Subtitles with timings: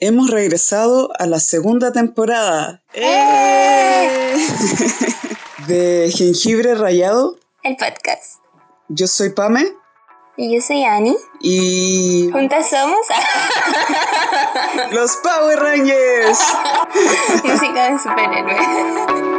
[0.00, 4.36] hemos regresado a la segunda temporada ¡Eh!
[5.66, 7.36] de Jengibre Rayado.
[7.62, 8.40] El podcast.
[8.88, 9.66] Yo soy Pame.
[10.36, 11.16] Y yo soy Ani.
[11.40, 12.30] Y.
[12.32, 12.98] Juntas somos.
[14.92, 16.38] ¡Los Power Rangers!
[17.44, 19.37] Música de superhéroes.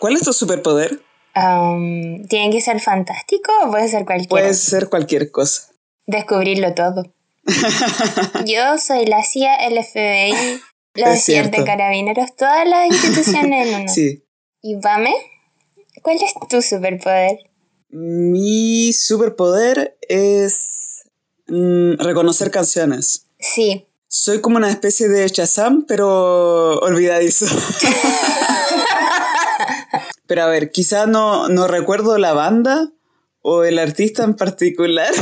[0.00, 1.02] ¿Cuál es tu superpoder?
[1.34, 5.70] ¿Tiene que ser fantástico o puede ser cualquier Puede ser cualquier cosa.
[6.06, 7.04] Descubrirlo todo.
[8.46, 10.60] Yo soy la CIA, el FBI,
[10.94, 13.92] los siete carabineros, todas las instituciones en uno.
[13.92, 14.24] Sí.
[14.62, 15.14] ¿Y Vame?
[16.02, 17.38] ¿Cuál es tu superpoder?
[17.90, 21.04] Mi superpoder es
[21.46, 23.26] mm, reconocer canciones.
[23.38, 23.86] Sí.
[24.08, 27.46] Soy como una especie de Shazam, pero olvidadizo.
[30.30, 32.92] Pero a ver, quizá no, no recuerdo la banda
[33.42, 35.12] o el artista en particular.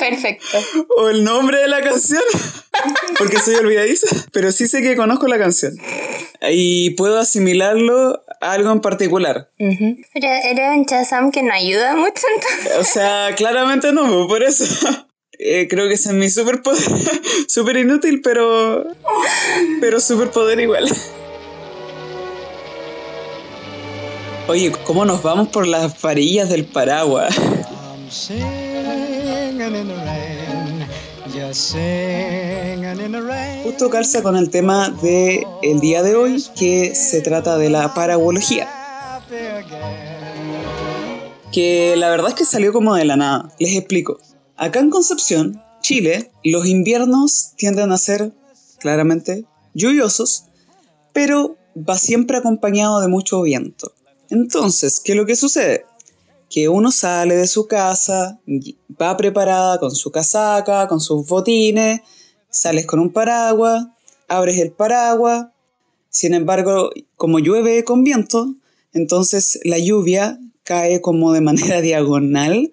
[0.00, 0.58] Perfecto.
[0.96, 2.24] O el nombre de la canción.
[3.16, 4.08] Porque soy olvidadiza.
[4.32, 5.76] Pero sí sé que conozco la canción.
[6.50, 9.52] Y puedo asimilarlo a algo en particular.
[9.56, 12.76] Pero eres un chazam que no ayuda mucho entonces.
[12.76, 14.64] O sea, claramente no, por eso.
[15.42, 16.82] Eh, creo que ese es mi superpoder.
[17.48, 18.84] Súper inútil, pero.
[19.80, 20.86] Pero superpoder igual.
[24.48, 27.34] Oye, ¿cómo nos vamos por las varillas del paraguas?
[33.62, 37.94] Justo calza con el tema del el día de hoy, que se trata de la
[37.94, 38.68] paragología.
[41.50, 43.48] Que la verdad es que salió como de la nada.
[43.58, 44.18] Les explico.
[44.60, 48.34] Acá en Concepción, Chile, los inviernos tienden a ser
[48.78, 50.44] claramente lluviosos,
[51.14, 53.94] pero va siempre acompañado de mucho viento.
[54.28, 55.86] Entonces, ¿qué es lo que sucede?
[56.50, 58.38] Que uno sale de su casa,
[59.00, 62.02] va preparada con su casaca, con sus botines,
[62.50, 63.86] sales con un paraguas,
[64.28, 65.46] abres el paraguas,
[66.10, 68.56] sin embargo, como llueve con viento,
[68.92, 72.72] entonces la lluvia cae como de manera diagonal,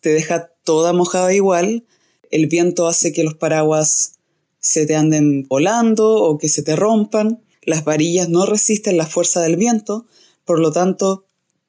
[0.00, 1.84] te deja toda mojada igual,
[2.30, 4.14] el viento hace que los paraguas
[4.58, 9.40] se te anden volando o que se te rompan, las varillas no resisten la fuerza
[9.40, 10.06] del viento,
[10.44, 11.26] por lo tanto,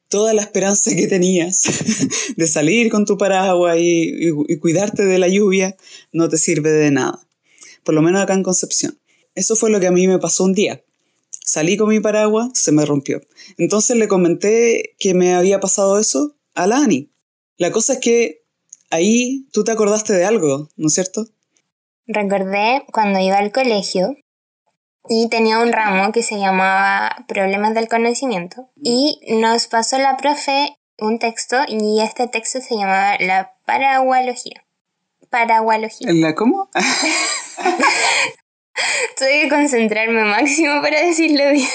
[0.09, 1.63] toda la esperanza que tenías
[2.37, 5.75] de salir con tu paraguas y, cuidarte de la lluvia
[6.11, 7.27] no te sirve de nada.
[7.83, 8.99] Por lo menos acá en Concepción.
[9.35, 10.83] Eso fue lo que a mí me pasó un día.
[11.29, 13.21] Salí con mi paraguas, se me rompió.
[13.57, 17.11] Entonces le comenté que me había pasado eso a la Ani.
[17.57, 18.44] La cosa es que
[18.89, 21.27] ahí tú te acordaste de algo, ¿no es cierto?
[22.07, 24.15] Recordé cuando iba al colegio
[25.07, 30.75] y tenía un ramo que se llamaba Problemas del Conocimiento y nos pasó la profe
[30.99, 34.65] un texto y este texto se llamaba la paragualogía.
[35.29, 36.07] Paragualogía.
[36.13, 36.69] ¿La cómo?
[39.17, 41.67] Tuve que concentrarme máximo para decirlo bien.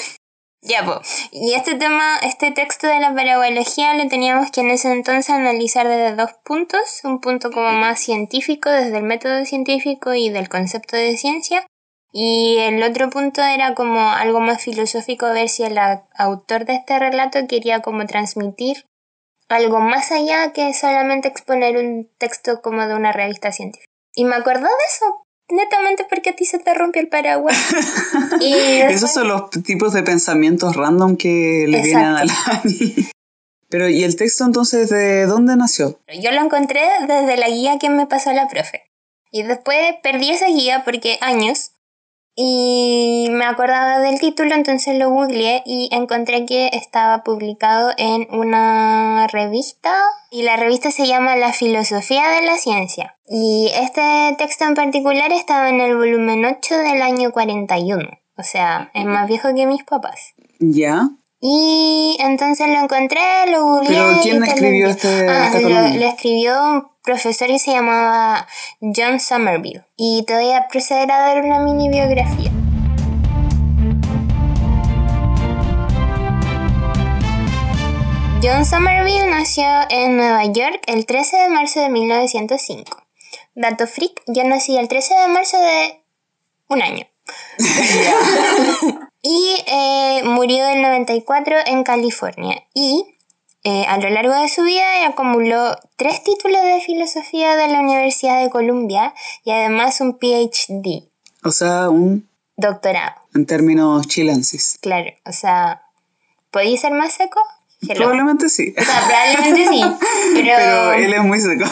[0.63, 1.29] Ya, pues.
[1.31, 5.87] Y este tema, este texto de la paragualogía lo teníamos que en ese entonces analizar
[5.87, 7.01] desde dos puntos.
[7.03, 11.65] Un punto como más científico, desde el método científico y del concepto de ciencia.
[12.13, 15.79] Y el otro punto era como algo más filosófico, ver si el
[16.15, 18.85] autor de este relato quería como transmitir
[19.47, 23.91] algo más allá que solamente exponer un texto como de una revista científica.
[24.13, 25.20] Y me acordó de eso,
[25.51, 27.57] netamente porque a ti se te rompió el paraguas.
[28.41, 32.33] y Esos son los tipos de pensamientos random que le vienen a la
[33.69, 35.97] Pero, ¿y el texto entonces de dónde nació?
[36.21, 38.83] Yo lo encontré desde la guía que me pasó la profe.
[39.31, 41.70] Y después perdí esa guía porque años.
[42.35, 49.27] Y me acordaba del título, entonces lo googleé y encontré que estaba publicado en una
[49.27, 49.93] revista
[50.31, 53.17] y la revista se llama La Filosofía de la Ciencia.
[53.27, 58.91] Y este texto en particular estaba en el volumen 8 del año 41, o sea,
[58.93, 60.33] es más viejo que mis papás.
[60.59, 61.09] ¿Ya?
[61.43, 63.19] Y entonces lo encontré,
[63.51, 63.97] lo googleé.
[63.97, 68.47] ¿Pero quién escribió este, ah, lo, escribió un profesor y se llamaba
[68.79, 69.85] John Somerville.
[69.97, 72.51] Y te voy a proceder a dar una mini biografía.
[78.43, 82.97] John Somerville nació en Nueva York el 13 de marzo de 1905.
[83.53, 86.03] Dato freak, yo nací el 13 de marzo de
[86.67, 87.05] un año.
[89.21, 92.63] y eh, murió en 94 en California.
[92.73, 93.05] Y
[93.63, 98.41] eh, a lo largo de su vida acumuló tres títulos de filosofía de la Universidad
[98.41, 99.13] de Columbia
[99.43, 101.07] y además un PhD.
[101.43, 102.27] O sea, un
[102.57, 104.77] Doctorado, en términos chilensis.
[104.81, 105.11] claro.
[105.25, 105.83] O sea,
[106.51, 107.39] ¿podía ser más seco?
[107.81, 107.95] Hello.
[107.95, 108.75] Probablemente sí.
[108.77, 109.81] O sea, probablemente sí.
[110.35, 111.65] Pero, Pero él es muy seco.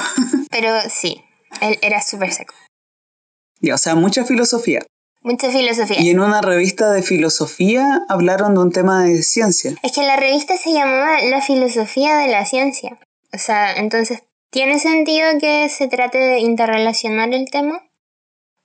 [0.49, 1.23] pero sí,
[1.61, 2.53] él era súper seco.
[3.61, 4.79] Ya, o sea, mucha filosofía.
[5.29, 6.01] Mucha filosofía.
[6.01, 9.75] Y en una revista de filosofía hablaron de un tema de ciencia.
[9.83, 12.97] Es que la revista se llamaba La filosofía de la ciencia.
[13.31, 17.79] O sea, entonces, ¿tiene sentido que se trate de interrelacionar el tema?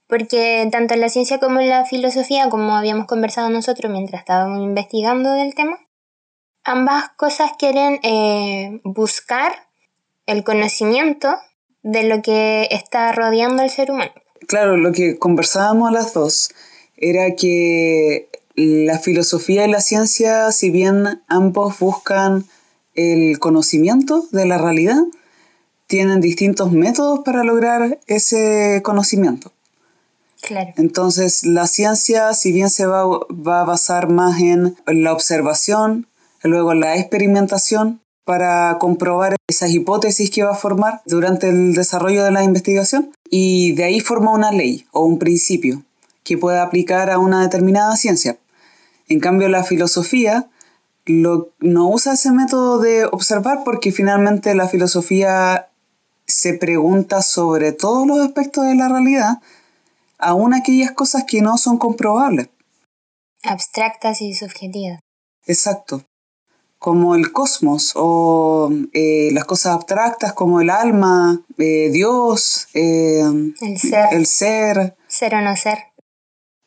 [0.06, 5.54] Porque tanto la ciencia como la filosofía, como habíamos conversado nosotros mientras estábamos investigando del
[5.54, 5.76] tema,
[6.64, 9.52] ambas cosas quieren eh, buscar
[10.24, 11.28] el conocimiento
[11.82, 14.12] de lo que está rodeando al ser humano.
[14.46, 16.50] Claro, lo que conversábamos las dos
[16.96, 22.44] era que la filosofía y la ciencia, si bien ambos buscan
[22.94, 25.02] el conocimiento de la realidad,
[25.86, 29.52] tienen distintos métodos para lograr ese conocimiento.
[30.40, 30.72] Claro.
[30.76, 36.06] Entonces, la ciencia, si bien se va, va a basar más en la observación,
[36.42, 42.24] luego en la experimentación, para comprobar esas hipótesis que va a formar durante el desarrollo
[42.24, 45.82] de la investigación, y de ahí forma una ley o un principio
[46.22, 48.38] que pueda aplicar a una determinada ciencia.
[49.08, 50.48] En cambio, la filosofía
[51.04, 55.68] lo- no usa ese método de observar porque finalmente la filosofía
[56.26, 59.42] se pregunta sobre todos los aspectos de la realidad,
[60.18, 62.48] aun aquellas cosas que no son comprobables.
[63.42, 65.00] Abstractas y subjetivas.
[65.46, 66.02] Exacto.
[66.84, 73.22] Como el cosmos o eh, las cosas abstractas como el alma, eh, Dios, eh,
[73.62, 74.12] El ser.
[74.12, 74.94] el ser.
[75.08, 75.78] Ser o no ser.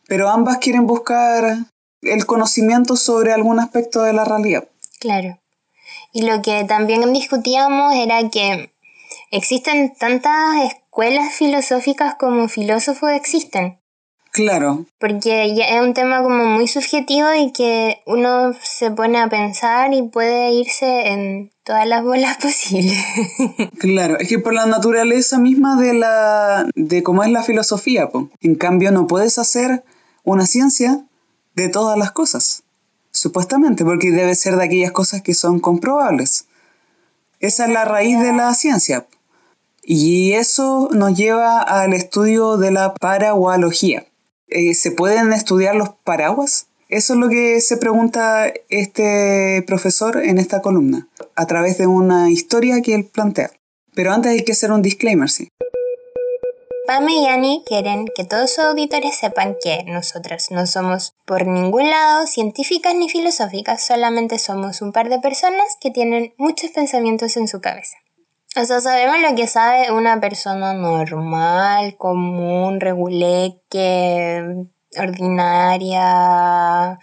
[0.08, 1.58] Pero ambas quieren buscar
[2.02, 4.68] el conocimiento sobre algún aspecto de la realidad.
[5.00, 5.38] Claro.
[6.12, 8.74] Y lo que también discutíamos era que
[9.30, 13.80] existen tantas escuelas filosóficas como filósofos existen.
[14.38, 19.30] Claro, Porque ya es un tema como muy subjetivo y que uno se pone a
[19.30, 23.00] pensar y puede irse en todas las bolas posibles.
[23.80, 24.20] claro.
[24.20, 28.30] Es que por la naturaleza misma de la de cómo es la filosofía, po.
[28.42, 29.84] En cambio, no puedes hacer
[30.24, 31.04] una ciencia
[31.56, 32.62] de todas las cosas.
[33.10, 36.46] Supuestamente, porque debe ser de aquellas cosas que son comprobables.
[37.40, 39.08] Esa es la raíz de la ciencia.
[39.82, 44.06] Y eso nos lleva al estudio de la paragualogía.
[44.48, 46.68] Eh, ¿Se pueden estudiar los paraguas?
[46.90, 52.32] Eso es lo que se pregunta este profesor en esta columna, a través de una
[52.32, 53.52] historia que él plantea.
[53.94, 55.50] Pero antes hay que hacer un disclaimer, sí.
[56.88, 61.90] Pame y Annie quieren que todos sus auditores sepan que nosotras no somos por ningún
[61.90, 67.50] lado científicas ni filosóficas, solamente somos un par de personas que tienen muchos pensamientos en
[67.50, 67.98] su cabeza.
[68.56, 74.66] O sea, sabemos lo que sabe una persona normal, común, reguleque,
[74.98, 77.00] ordinaria,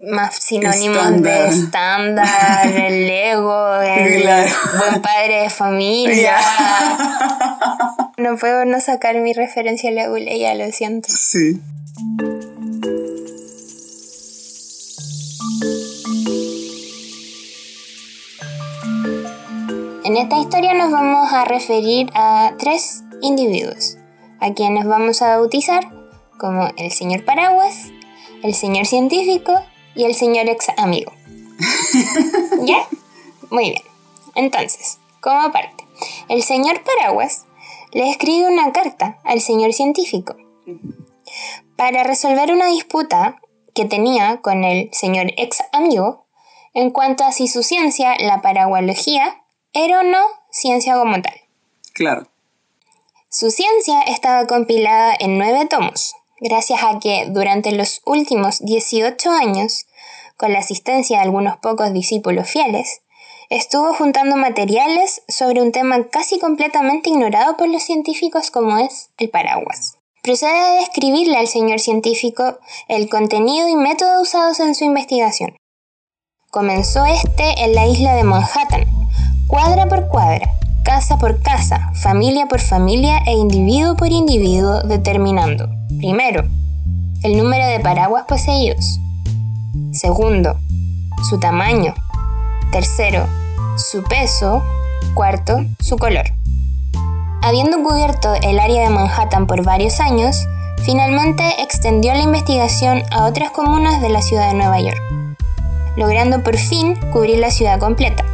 [0.00, 2.66] más sinónimos de Estándar.
[2.66, 4.50] el ego, el Claro.
[4.78, 6.36] buen padre de familia.
[8.16, 11.08] No puedo no sacar mi referencia a la ya lo siento.
[11.10, 11.60] Sí.
[20.10, 23.96] En esta historia nos vamos a referir a tres individuos,
[24.40, 25.88] a quienes vamos a bautizar
[26.36, 27.92] como el señor Paraguas,
[28.42, 29.54] el señor científico
[29.94, 31.12] y el señor ex amigo.
[32.64, 32.88] ¿Ya?
[33.50, 33.82] Muy bien.
[34.34, 35.86] Entonces, como parte,
[36.28, 37.46] el señor Paraguas
[37.92, 40.34] le escribe una carta al señor científico
[41.76, 43.40] para resolver una disputa
[43.76, 46.26] que tenía con el señor ex amigo
[46.74, 49.39] en cuanto a si su ciencia, la paragualogía,
[49.72, 51.34] era o no ciencia como tal.
[51.92, 52.28] Claro.
[53.28, 59.86] Su ciencia estaba compilada en nueve tomos, gracias a que durante los últimos 18 años,
[60.36, 63.02] con la asistencia de algunos pocos discípulos fieles,
[63.48, 69.30] estuvo juntando materiales sobre un tema casi completamente ignorado por los científicos como es el
[69.30, 69.96] paraguas.
[70.22, 72.58] Procede a describirle al señor científico
[72.88, 75.56] el contenido y método usados en su investigación.
[76.50, 78.99] Comenzó este en la isla de Manhattan,
[79.50, 80.48] cuadra por cuadra,
[80.84, 86.44] casa por casa, familia por familia e individuo por individuo, determinando, primero,
[87.24, 89.00] el número de paraguas poseídos,
[89.90, 90.56] segundo,
[91.28, 91.94] su tamaño,
[92.70, 93.26] tercero,
[93.76, 94.62] su peso,
[95.14, 96.26] cuarto, su color.
[97.42, 100.46] Habiendo cubierto el área de Manhattan por varios años,
[100.84, 105.02] finalmente extendió la investigación a otras comunas de la ciudad de Nueva York,
[105.96, 108.24] logrando por fin cubrir la ciudad completa.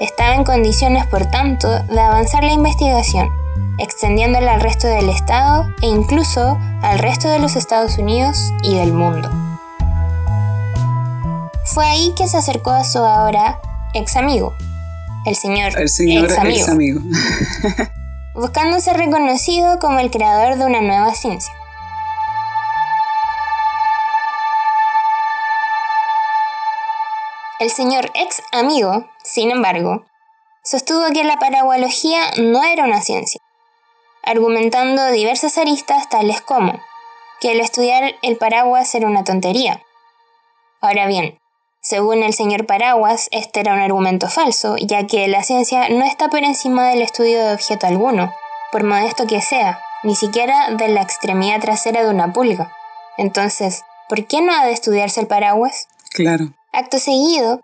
[0.00, 3.30] Estaba en condiciones, por tanto, de avanzar la investigación,
[3.78, 8.92] extendiéndola al resto del Estado e incluso al resto de los Estados Unidos y del
[8.92, 9.28] mundo.
[11.64, 13.60] Fue ahí que se acercó a su ahora
[13.92, 14.54] ex amigo,
[15.26, 17.00] el señor, El señor ex amigo, ex amigo.
[18.34, 21.52] buscando ser reconocido como el creador de una nueva ciencia.
[27.58, 30.06] El señor ex amigo, sin embargo,
[30.64, 33.40] sostuvo que la paragualogía no era una ciencia,
[34.22, 36.80] argumentando diversas aristas tales como
[37.40, 39.82] que el estudiar el paraguas era una tontería.
[40.80, 41.38] Ahora bien,
[41.82, 46.28] según el señor Paraguas, este era un argumento falso, ya que la ciencia no está
[46.28, 48.34] por encima del estudio de objeto alguno,
[48.72, 52.72] por modesto que sea, ni siquiera de la extremidad trasera de una pulga.
[53.16, 55.88] Entonces, ¿por qué no ha de estudiarse el paraguas?
[56.10, 56.46] Claro.
[56.72, 57.60] Acto seguido,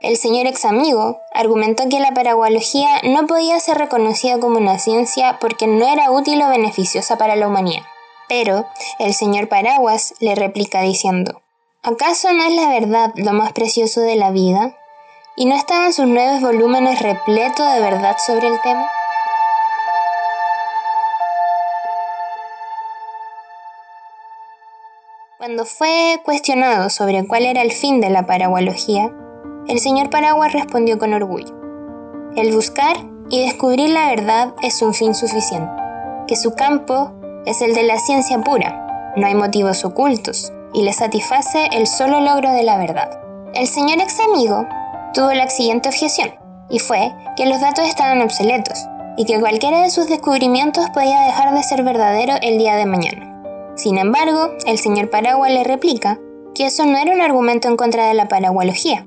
[0.00, 5.38] el señor ex amigo argumentó que la paragualogía no podía ser reconocida como una ciencia
[5.40, 7.82] porque no era útil o beneficiosa para la humanidad.
[8.28, 8.66] Pero
[9.00, 11.42] el señor Paraguas le replica diciendo,
[11.82, 14.76] ¿acaso no es la verdad lo más precioso de la vida?
[15.34, 18.88] ¿Y no estaban sus nueve volúmenes repletos de verdad sobre el tema?
[25.38, 29.10] Cuando fue cuestionado sobre cuál era el fin de la paragualogía,
[29.68, 31.54] el señor Paraguas respondió con orgullo.
[32.36, 32.96] El buscar
[33.28, 35.70] y descubrir la verdad es un fin suficiente,
[36.26, 37.12] que su campo
[37.44, 42.20] es el de la ciencia pura, no hay motivos ocultos, y le satisface el solo
[42.20, 43.20] logro de la verdad.
[43.54, 44.66] El señor ex amigo
[45.12, 46.30] tuvo la siguiente objeción,
[46.70, 48.86] y fue que los datos estaban obsoletos,
[49.18, 53.74] y que cualquiera de sus descubrimientos podía dejar de ser verdadero el día de mañana.
[53.76, 56.18] Sin embargo, el señor Paraguas le replica
[56.54, 59.06] que eso no era un argumento en contra de la paragualogía,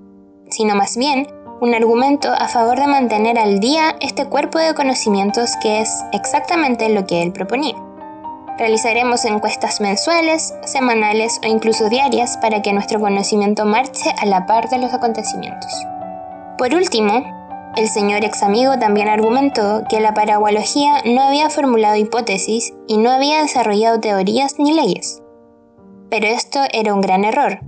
[0.51, 1.27] sino más bien
[1.61, 6.89] un argumento a favor de mantener al día este cuerpo de conocimientos que es exactamente
[6.89, 7.75] lo que él proponía.
[8.57, 14.69] Realizaremos encuestas mensuales, semanales o incluso diarias para que nuestro conocimiento marche a la par
[14.69, 15.71] de los acontecimientos.
[16.57, 17.23] Por último,
[17.75, 23.11] el señor ex amigo también argumentó que la paragualogía no había formulado hipótesis y no
[23.11, 25.21] había desarrollado teorías ni leyes.
[26.09, 27.61] Pero esto era un gran error,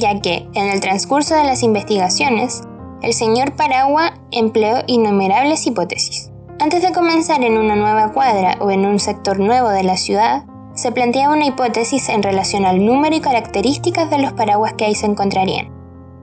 [0.00, 2.62] ya que, en el transcurso de las investigaciones,
[3.02, 6.30] el señor Paragua empleó innumerables hipótesis.
[6.58, 10.44] Antes de comenzar en una nueva cuadra o en un sector nuevo de la ciudad,
[10.74, 14.94] se planteaba una hipótesis en relación al número y características de los paraguas que ahí
[14.94, 15.70] se encontrarían,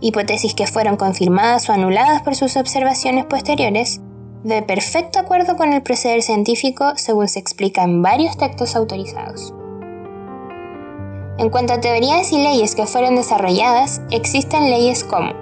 [0.02, 4.02] hipótesis que fueron confirmadas o anuladas por sus observaciones posteriores,
[4.44, 9.54] de perfecto acuerdo con el proceder científico según se explica en varios textos autorizados.
[11.38, 15.34] En cuanto a teorías y leyes que fueron desarrolladas, existen leyes como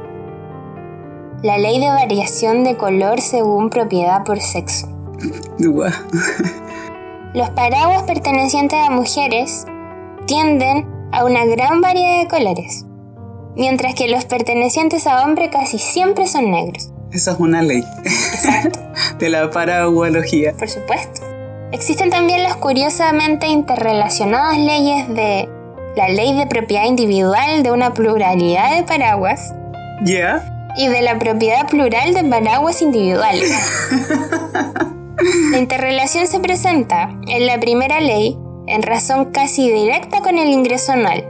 [1.42, 4.90] la ley de variación de color según propiedad por sexo.
[7.34, 9.66] Los paraguas pertenecientes a mujeres
[10.26, 12.86] tienden a una gran variedad de colores,
[13.56, 16.92] mientras que los pertenecientes a hombres casi siempre son negros.
[17.12, 18.80] Esa es una ley Exacto,
[19.20, 20.54] de la paragualogía.
[20.58, 21.22] por supuesto.
[21.72, 25.50] Existen también las curiosamente interrelacionadas leyes de
[25.96, 29.54] la ley de propiedad individual de una pluralidad de paraguas
[30.04, 30.74] ¿Ya?
[30.78, 33.52] y de la propiedad plural de paraguas individuales.
[35.52, 38.38] La interrelación se presenta en la primera ley
[38.68, 41.26] en razón casi directa con el ingreso anual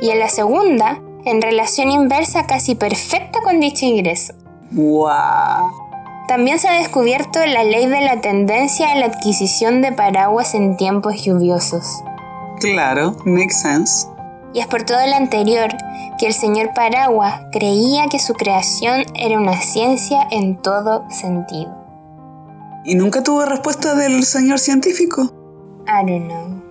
[0.00, 4.32] y en la segunda en relación inversa casi perfecta con dicho ingreso.
[4.70, 5.70] ¡Guau!
[6.28, 10.76] También se ha descubierto la ley de la tendencia a la adquisición de paraguas en
[10.76, 12.02] tiempos lluviosos.
[12.60, 14.06] Claro, makes sense.
[14.52, 15.70] Y es por todo lo anterior
[16.18, 21.74] que el señor Paraguas creía que su creación era una ciencia en todo sentido.
[22.84, 25.32] ¿Y nunca tuvo respuesta del señor científico?
[25.86, 26.62] I don't know.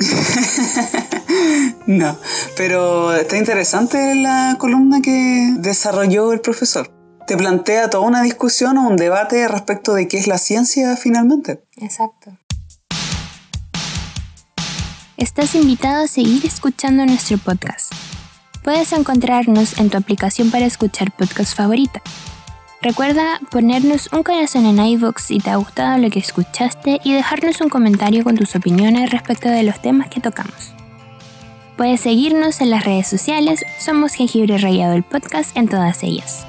[1.86, 2.16] No,
[2.56, 6.92] pero está interesante la columna que desarrolló el profesor.
[7.26, 11.64] Te plantea toda una discusión o un debate respecto de qué es la ciencia finalmente.
[11.78, 12.30] Exacto.
[15.20, 17.92] Estás invitado a seguir escuchando nuestro podcast.
[18.64, 22.00] Puedes encontrarnos en tu aplicación para escuchar podcast favorita.
[22.80, 27.60] Recuerda ponernos un corazón en iVoox si te ha gustado lo que escuchaste y dejarnos
[27.60, 30.72] un comentario con tus opiniones respecto de los temas que tocamos.
[31.76, 36.46] Puedes seguirnos en las redes sociales, somos Jengibre Rayado el podcast en todas ellas.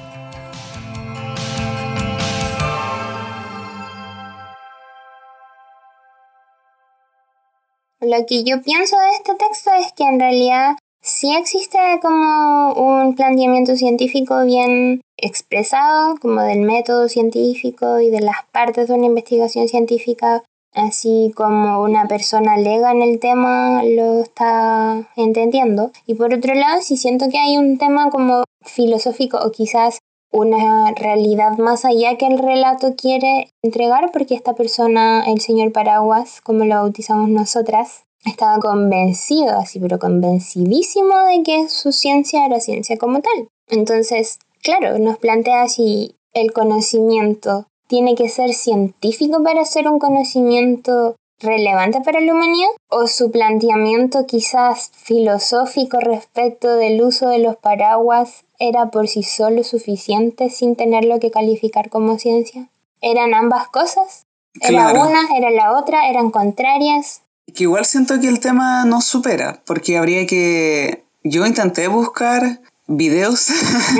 [8.02, 13.14] Lo que yo pienso de este texto es que en realidad sí existe como un
[13.14, 19.68] planteamiento científico bien expresado, como del método científico y de las partes de una investigación
[19.68, 20.42] científica
[20.74, 25.92] así como una persona lega en el tema lo está entendiendo.
[26.06, 29.98] Y por otro lado, sí siento que hay un tema como filosófico o quizás
[30.32, 36.40] una realidad más allá que el relato quiere entregar, porque esta persona, el señor Paraguas,
[36.40, 42.96] como lo bautizamos nosotras, estaba convencido, así, pero convencidísimo de que su ciencia era ciencia
[42.96, 43.48] como tal.
[43.68, 51.16] Entonces, claro, nos plantea si el conocimiento tiene que ser científico para ser un conocimiento
[51.42, 58.44] relevante para la humanidad o su planteamiento quizás filosófico respecto del uso de los paraguas
[58.58, 62.68] era por sí solo suficiente sin tenerlo que calificar como ciencia?
[63.00, 64.26] ¿Eran ambas cosas?
[64.60, 67.22] ¿Era una, era la otra, eran contrarias?
[67.54, 71.04] Que igual siento que el tema no supera, porque habría que...
[71.24, 73.48] Yo intenté buscar videos,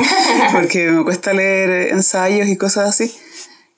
[0.52, 3.12] porque me cuesta leer ensayos y cosas así,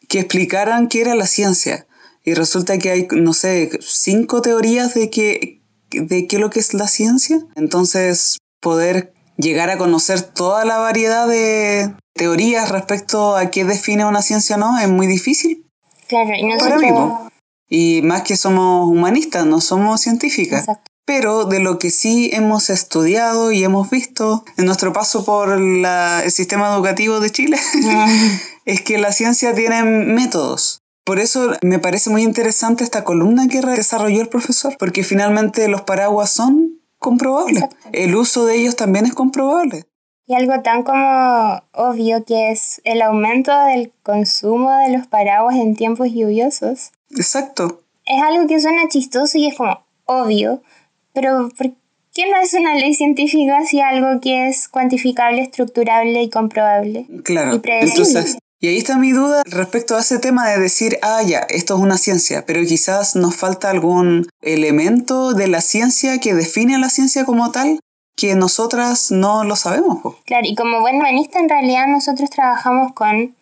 [0.09, 1.87] que explicaran qué era la ciencia.
[2.25, 6.61] Y resulta que hay, no sé, cinco teorías de qué, de qué es lo que
[6.61, 7.39] es la ciencia.
[7.55, 14.23] Entonces, poder llegar a conocer toda la variedad de teorías respecto a qué define una
[14.23, 15.67] ciencia o no es muy difícil.
[16.09, 16.83] Claro, y nosotros...
[17.69, 20.61] Y más que somos humanistas, no somos científicas.
[20.61, 20.91] Exacto.
[21.07, 26.31] Pero de lo que sí hemos estudiado y hemos visto en nuestro paso por el
[26.31, 27.59] sistema educativo de Chile,
[28.65, 30.84] es que la ciencia tiene métodos.
[31.05, 35.83] Por eso me parece muy interesante esta columna que desarrolló el profesor, porque finalmente los
[35.83, 37.65] paraguas son comprobables.
[37.93, 39.85] El uso de ellos también es comprobable.
[40.27, 45.77] Y algo tan como obvio que es el aumento del consumo de los paraguas en
[45.77, 46.93] tiempos lluviosos.
[47.11, 47.83] Exacto.
[48.07, 50.63] Es algo que suena chistoso y es como obvio,
[51.13, 51.73] pero ¿por
[52.15, 57.07] qué no es una ley científica si algo que es cuantificable, estructurable y comprobable?
[57.23, 57.61] Claro.
[57.63, 61.41] Y Entonces, y ahí está mi duda respecto a ese tema de decir, ah, ya,
[61.51, 66.75] esto es una ciencia, pero quizás nos falta algún elemento de la ciencia que define
[66.75, 67.79] a la ciencia como tal
[68.17, 69.99] que nosotras no lo sabemos.
[70.25, 73.37] Claro, y como buen humanista en realidad nosotros trabajamos con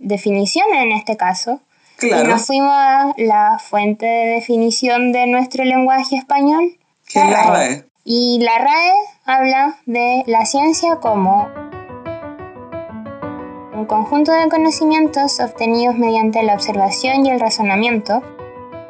[0.00, 1.60] definiciones en este caso.
[1.96, 2.24] Claro.
[2.24, 6.76] Y nos fuimos a la fuente de definición de nuestro lenguaje español.
[7.06, 7.84] Que la RAE.
[8.02, 8.92] Y la RAE
[9.26, 11.46] habla de la ciencia como
[13.76, 18.22] un conjunto de conocimientos obtenidos mediante la observación y el razonamiento,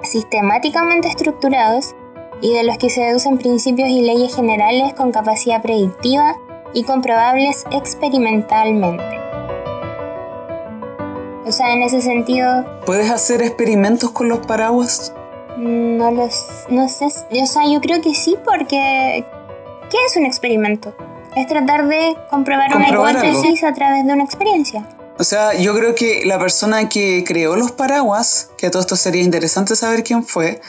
[0.03, 1.97] sistemáticamente estructurados
[2.41, 6.37] y de los que se deducen principios y leyes generales con capacidad predictiva
[6.73, 9.19] y comprobables experimentalmente.
[11.45, 12.65] O sea, en ese sentido...
[12.87, 15.13] ¿Puedes hacer experimentos con los paraguas?
[15.57, 16.47] No los...
[16.69, 17.07] no sé...
[17.07, 19.25] O sea, yo creo que sí porque...
[19.91, 20.93] ¿Qué es un experimento?
[21.37, 24.89] Es tratar de comprobar, una hipótesis a través de una experiencia.
[25.19, 28.97] O sea, yo creo que la persona que creó los paraguas, que a todo esto
[28.97, 30.63] sería interesante saber quién fue,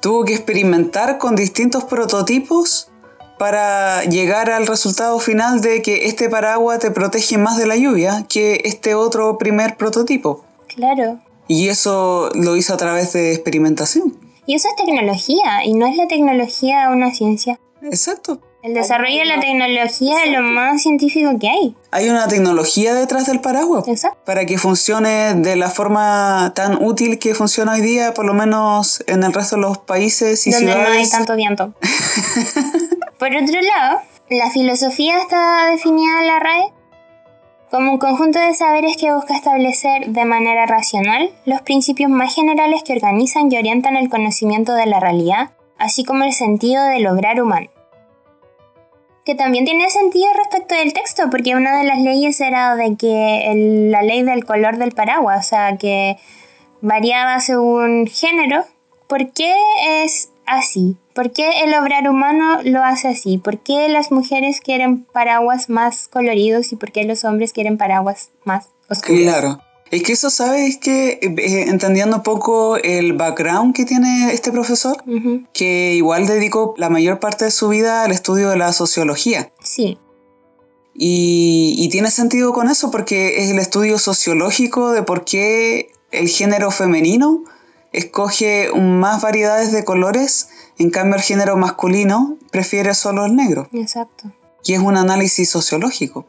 [0.00, 2.90] tuvo que experimentar con distintos prototipos
[3.38, 8.24] para llegar al resultado final de que este paraguas te protege más de la lluvia
[8.26, 10.44] que este otro primer prototipo.
[10.74, 11.20] Claro.
[11.48, 14.18] Y eso lo hizo a través de experimentación.
[14.46, 17.58] Y eso es tecnología, y no es la tecnología una ciencia.
[17.82, 18.40] Exacto.
[18.64, 21.76] El desarrollo de la tecnología es lo más científico que hay.
[21.90, 23.86] Hay una tecnología detrás del paraguas.
[23.86, 24.16] Exacto.
[24.24, 29.04] Para que funcione de la forma tan útil que funciona hoy día, por lo menos
[29.06, 30.88] en el resto de los países y Donde ciudades.
[30.88, 31.74] no hay tanto viento.
[33.18, 34.00] por otro lado,
[34.30, 36.72] la filosofía está definida en la RAE
[37.70, 42.82] como un conjunto de saberes que busca establecer de manera racional los principios más generales
[42.82, 47.42] que organizan y orientan el conocimiento de la realidad, así como el sentido del obrar
[47.42, 47.73] humano
[49.24, 53.88] que también tiene sentido respecto del texto, porque una de las leyes era de que
[53.90, 56.16] la ley del color del paraguas, o sea, que
[56.80, 58.64] variaba según género.
[59.06, 59.54] ¿Por qué
[60.02, 60.96] es así?
[61.14, 63.38] ¿Por qué el obrar humano lo hace así?
[63.38, 68.30] ¿Por qué las mujeres quieren paraguas más coloridos y por qué los hombres quieren paraguas
[68.44, 69.22] más oscuros?
[69.22, 69.60] Claro.
[69.94, 70.78] Es que eso, ¿sabes?
[70.78, 74.96] Que eh, entendiendo un poco el background que tiene este profesor,
[75.52, 79.52] que igual dedicó la mayor parte de su vida al estudio de la sociología.
[79.62, 79.98] Sí.
[80.94, 86.28] Y, y tiene sentido con eso porque es el estudio sociológico de por qué el
[86.28, 87.44] género femenino
[87.92, 93.68] escoge más variedades de colores, en cambio el género masculino prefiere solo el negro.
[93.72, 94.32] Exacto.
[94.64, 96.26] Y es un análisis sociológico.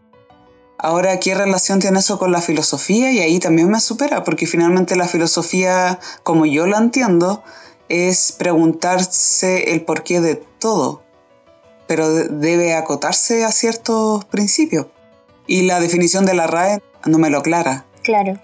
[0.86, 3.12] Ahora, ¿qué relación tiene eso con la filosofía?
[3.12, 7.41] Y ahí también me supera, porque finalmente la filosofía, como yo lo entiendo,
[7.89, 11.02] es preguntarse el porqué de todo,
[11.88, 14.86] pero debe acotarse a ciertos principios.
[15.48, 17.86] Y la definición de la RAE no me lo aclara.
[18.04, 18.39] Claro.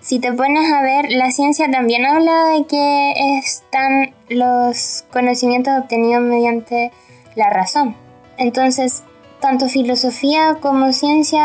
[0.00, 6.22] si te pones a ver, la ciencia también habla de que están los conocimientos obtenidos
[6.22, 6.92] mediante
[7.34, 7.96] la razón.
[8.36, 9.02] Entonces,
[9.44, 11.44] tanto filosofía como ciencia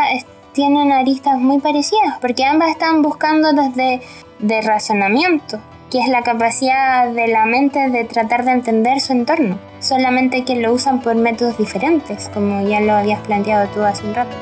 [0.54, 4.00] tienen aristas muy parecidas, porque ambas están buscando desde
[4.40, 5.60] de razonamiento,
[5.92, 10.56] que es la capacidad de la mente de tratar de entender su entorno, solamente que
[10.56, 14.38] lo usan por métodos diferentes, como ya lo habías planteado tú hace un rato.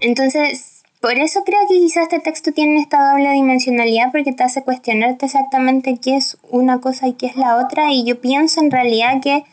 [0.00, 4.62] Entonces, por eso creo que quizás este texto tiene esta doble dimensionalidad porque te hace
[4.62, 8.70] cuestionarte exactamente qué es una cosa y qué es la otra y yo pienso en
[8.70, 9.44] realidad que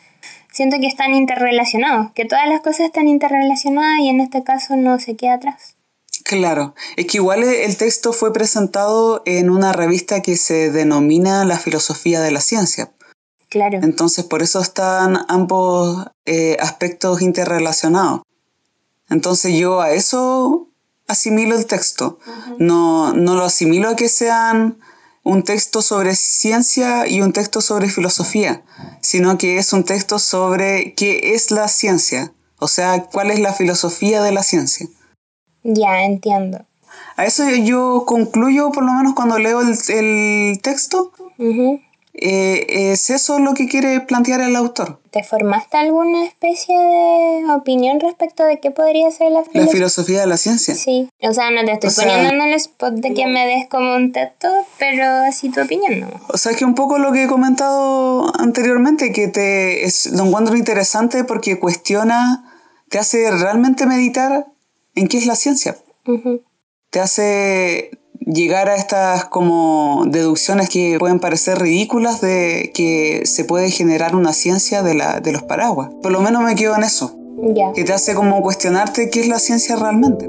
[0.54, 4.98] siento que están interrelacionados, que todas las cosas están interrelacionadas y en este caso no
[5.00, 5.76] se queda atrás.
[6.22, 11.58] Claro, es que igual el texto fue presentado en una revista que se denomina La
[11.58, 12.92] filosofía de la ciencia.
[13.50, 13.80] Claro.
[13.82, 18.22] Entonces por eso están ambos eh, aspectos interrelacionados.
[19.10, 20.68] Entonces yo a eso
[21.08, 22.18] asimilo el texto.
[22.58, 24.78] no, no lo asimilo a que sean
[25.24, 28.62] un texto sobre ciencia y un texto sobre filosofía,
[29.00, 33.54] sino que es un texto sobre qué es la ciencia, o sea, cuál es la
[33.54, 34.86] filosofía de la ciencia.
[35.62, 36.66] Ya, entiendo.
[37.16, 41.12] A eso yo concluyo, por lo menos cuando leo el, texto,
[42.16, 45.00] eh, ¿Es eso lo que quiere plantear el autor?
[45.10, 49.62] ¿Te formaste alguna especie de opinión respecto de qué podría ser la filosofía?
[49.62, 50.76] La filosofía de la ciencia.
[50.76, 53.96] Sí, o sea, no te estoy poniendo en el spot de que me des como
[53.96, 54.48] un texto,
[54.78, 56.08] pero así tu opinión no.
[56.28, 60.56] O sea, que un poco lo que he comentado anteriormente, que te es, lo encuentro
[60.56, 62.44] interesante porque cuestiona,
[62.90, 64.46] te hace realmente meditar
[64.94, 65.76] en qué es la ciencia.
[66.90, 67.90] Te hace
[68.26, 74.32] llegar a estas como deducciones que pueden parecer ridículas de que se puede generar una
[74.32, 75.90] ciencia de, la, de los paraguas.
[76.02, 77.16] Por lo menos me quedo en eso.
[77.74, 80.28] Que te hace como cuestionarte qué es la ciencia realmente.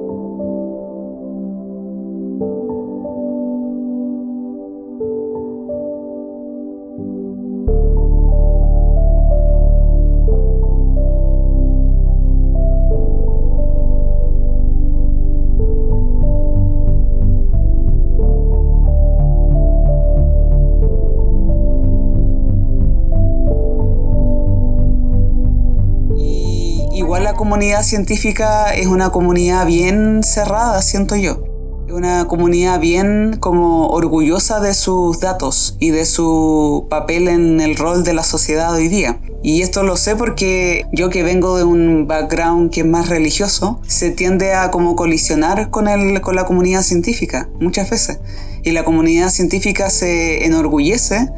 [27.56, 31.42] Comunidad científica es una comunidad bien cerrada, siento yo.
[31.90, 38.04] Una comunidad bien como orgullosa de sus datos y de su papel en el rol
[38.04, 39.22] de la sociedad hoy día.
[39.42, 43.80] Y esto lo sé porque yo que vengo de un background que es más religioso,
[43.88, 48.20] se tiende a como colisionar con, el, con la comunidad científica muchas veces.
[48.64, 51.30] Y la comunidad científica se enorgullece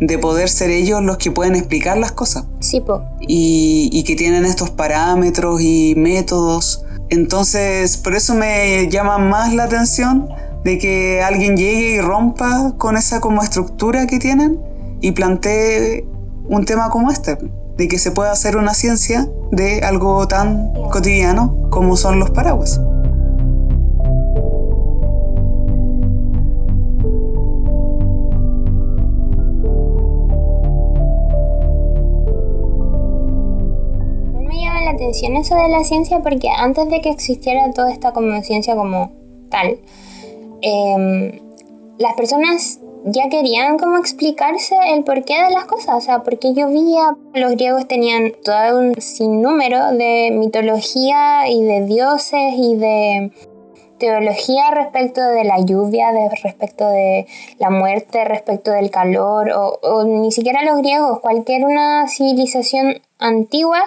[0.00, 2.44] de poder ser ellos los que pueden explicar las cosas.
[2.60, 3.02] Sí, po.
[3.20, 6.84] Y, y que tienen estos parámetros y métodos.
[7.10, 10.28] Entonces, por eso me llama más la atención
[10.64, 14.60] de que alguien llegue y rompa con esa como estructura que tienen
[15.00, 16.06] y plantee
[16.48, 17.38] un tema como este,
[17.76, 22.80] de que se pueda hacer una ciencia de algo tan cotidiano como son los paraguas.
[35.00, 39.10] Atención eso de la ciencia porque antes de que existiera toda esta como ciencia como
[39.48, 39.78] tal,
[40.60, 41.40] em,
[41.98, 47.16] las personas ya querían como explicarse el porqué de las cosas, o sea, porque llovía,
[47.32, 53.32] los griegos tenían todo un sinnúmero de mitología y de dioses y de
[53.96, 57.26] teología respecto de la lluvia, de, respecto de
[57.58, 63.80] la muerte, respecto del calor, o, o ni siquiera los griegos, cualquier una civilización antigua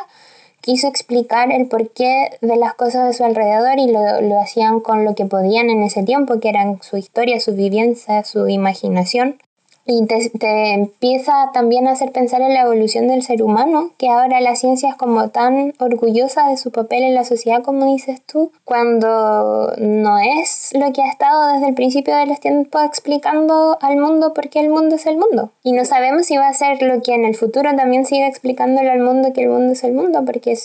[0.63, 5.04] quiso explicar el porqué de las cosas de su alrededor y lo, lo, hacían con
[5.04, 9.38] lo que podían en ese tiempo, que eran su historia, su vivencia, su imaginación.
[9.85, 14.39] Y te, empieza también a hacer pensar en la evolución del ser humano, que ahora
[14.39, 18.51] la ciencia es como tan orgullosa de su papel en la sociedad, como dices tú,
[18.63, 23.97] cuando no es lo que ha estado desde el principio de los tiempos explicando al
[23.97, 25.51] mundo por qué el mundo es el mundo.
[25.63, 28.89] Y no sabemos si va a ser lo que en el futuro también siga explicándole
[28.89, 30.57] al mundo que el mundo es el mundo, porque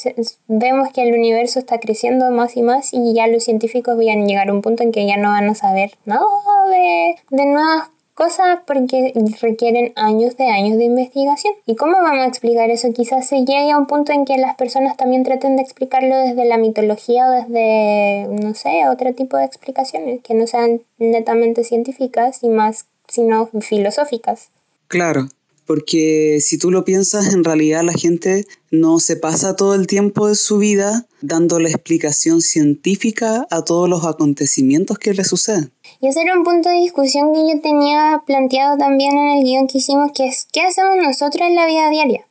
[0.47, 4.27] vemos que el universo está creciendo más y más y ya los científicos van a
[4.27, 6.25] llegar a un punto en que ya no van a saber nada
[6.69, 11.55] de, de nuevas cosas porque requieren años de años de investigación.
[11.67, 12.93] ¿Y cómo vamos a explicar eso?
[12.93, 16.45] Quizás se llegue a un punto en que las personas también traten de explicarlo desde
[16.45, 22.43] la mitología o desde, no sé, otro tipo de explicaciones que no sean netamente científicas
[22.43, 24.49] y más, sino filosóficas.
[24.89, 25.29] Claro,
[25.65, 30.27] Porque si tú lo piensas, en realidad la gente no se pasa todo el tiempo
[30.27, 35.71] de su vida dando la explicación científica a todos los acontecimientos que le suceden.
[36.01, 39.67] Y ese era un punto de discusión que yo tenía planteado también en el guion
[39.67, 42.27] que hicimos, que es ¿qué hacemos nosotros en la vida diaria?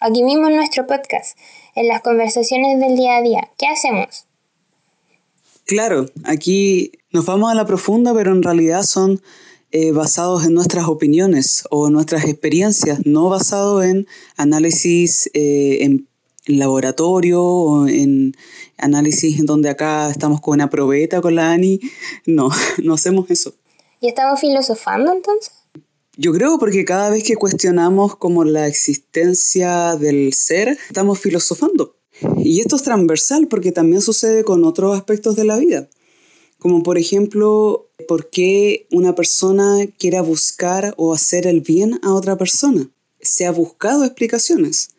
[0.00, 1.36] Aquí mismo en nuestro podcast,
[1.74, 3.50] en las conversaciones del día a día.
[3.58, 4.26] ¿Qué hacemos?
[5.66, 9.20] Claro, aquí nos vamos a la profunda, pero en realidad son
[9.70, 16.08] eh, basados en nuestras opiniones o nuestras experiencias, no basados en análisis eh, en
[16.46, 18.34] laboratorio o en
[18.82, 21.80] análisis en donde acá estamos con una probeta con la Ani.
[22.26, 22.50] No,
[22.82, 23.54] no hacemos eso.
[24.00, 25.52] ¿Y estamos filosofando entonces?
[26.16, 31.96] Yo creo porque cada vez que cuestionamos como la existencia del ser, estamos filosofando.
[32.38, 35.88] Y esto es transversal porque también sucede con otros aspectos de la vida.
[36.58, 42.36] Como por ejemplo, ¿por qué una persona quiera buscar o hacer el bien a otra
[42.36, 42.90] persona?
[43.20, 44.90] Se ha buscado explicaciones.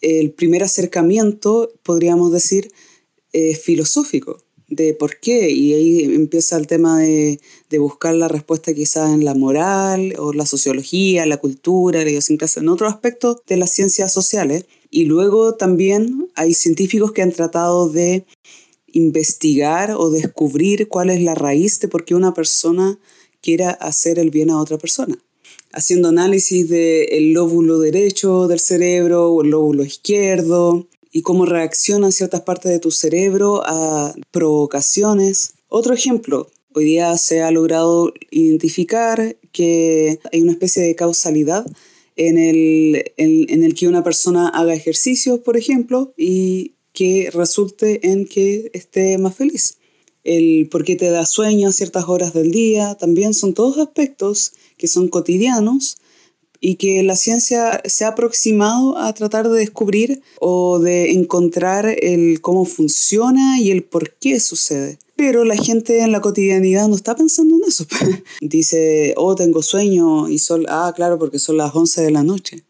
[0.00, 2.70] El primer acercamiento, podríamos decir,
[3.32, 8.74] es filosófico de por qué, y ahí empieza el tema de, de buscar la respuesta
[8.74, 13.56] quizás en la moral o la sociología, la cultura, la idiosincrasia, en otros aspectos de
[13.56, 14.66] las ciencias sociales.
[14.90, 18.26] Y luego también hay científicos que han tratado de
[18.92, 22.98] investigar o descubrir cuál es la raíz de por qué una persona
[23.40, 25.18] quiera hacer el bien a otra persona.
[25.72, 32.42] Haciendo análisis del lóbulo derecho del cerebro o el lóbulo izquierdo, y cómo reaccionan ciertas
[32.42, 35.54] partes de tu cerebro a provocaciones.
[35.68, 41.66] Otro ejemplo, hoy día se ha logrado identificar que hay una especie de causalidad
[42.16, 48.26] en el, en, el que una persona haga ejercicios, por ejemplo, y que resulte en
[48.26, 49.78] que esté más feliz.
[50.24, 54.52] El por qué te da sueño a ciertas horas del día, también son todos aspectos
[54.76, 55.98] que son cotidianos
[56.60, 62.40] y que la ciencia se ha aproximado a tratar de descubrir o de encontrar el
[62.40, 64.98] cómo funciona y el por qué sucede.
[65.16, 67.86] Pero la gente en la cotidianidad no está pensando en eso.
[68.40, 72.64] Dice, oh, tengo sueño y son, ah, claro, porque son las 11 de la noche.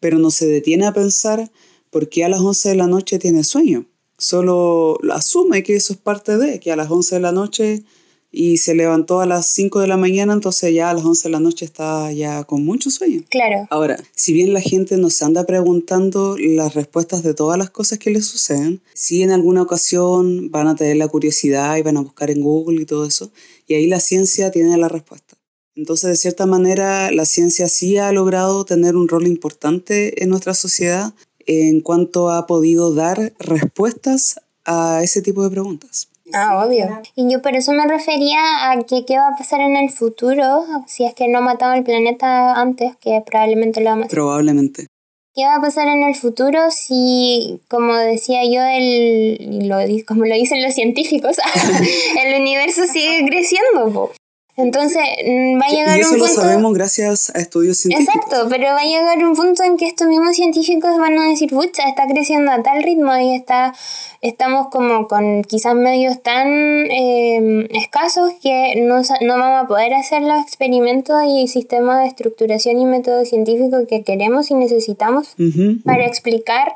[0.00, 1.50] Pero no se detiene a pensar
[1.90, 3.86] por qué a las 11 de la noche tiene sueño.
[4.16, 7.84] Solo asume que eso es parte de, que a las 11 de la noche
[8.30, 11.32] y se levantó a las 5 de la mañana, entonces ya a las 11 de
[11.32, 13.22] la noche está ya con mucho sueño.
[13.28, 13.66] Claro.
[13.70, 18.10] Ahora, si bien la gente nos anda preguntando las respuestas de todas las cosas que
[18.10, 22.30] les suceden, si en alguna ocasión van a tener la curiosidad y van a buscar
[22.30, 23.30] en Google y todo eso,
[23.66, 25.36] y ahí la ciencia tiene la respuesta.
[25.74, 30.52] Entonces, de cierta manera, la ciencia sí ha logrado tener un rol importante en nuestra
[30.52, 31.14] sociedad
[31.46, 36.08] en cuanto ha podido dar respuestas a ese tipo de preguntas.
[36.32, 36.86] Ah, obvio.
[37.14, 40.64] Y yo por eso me refería a que qué va a pasar en el futuro
[40.86, 44.16] si es que no matamos el planeta antes, que probablemente lo vamos a hacer.
[44.16, 44.86] Probablemente.
[45.34, 50.34] ¿Qué va a pasar en el futuro si, como decía yo, el, lo, como lo
[50.34, 51.36] dicen los científicos,
[52.24, 54.12] el universo sigue creciendo?
[54.58, 56.34] Entonces, mm, va a llegar y eso un punto...
[56.34, 58.12] lo sabemos gracias a estudios científicos.
[58.16, 61.48] Exacto, pero va a llegar un punto en que estos mismos científicos van a decir,
[61.48, 63.72] pucha, está creciendo a tal ritmo y está,
[64.20, 66.48] estamos como con quizás medios tan
[66.90, 72.80] em, escasos que no, no vamos a poder hacer los experimentos y sistemas de estructuración
[72.80, 75.36] y método científico que queremos y necesitamos
[75.84, 76.72] para explicar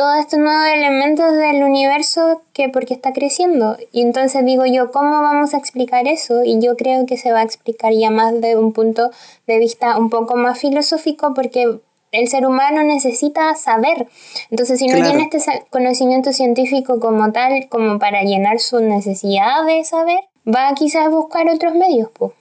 [0.00, 3.76] todos estos nuevos elementos del universo que porque está creciendo.
[3.92, 6.42] Y entonces digo yo, ¿cómo vamos a explicar eso?
[6.42, 9.10] Y yo creo que se va a explicar ya más de un punto
[9.46, 11.80] de vista un poco más filosófico porque
[12.12, 14.08] el ser humano necesita saber.
[14.50, 19.84] Entonces, si no tiene este conocimiento científico como tal, como para llenar su necesidad de
[19.84, 22.08] saber, va a quizás buscar otros medios.
[22.14, 22.32] pues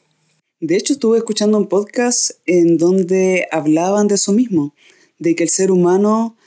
[0.62, 4.74] De hecho, estuve escuchando un podcast en donde hablaban de eso mismo,
[5.17, 6.38] de que el ser humano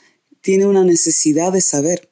[0.43, 2.09] tiene una necesidad de saber,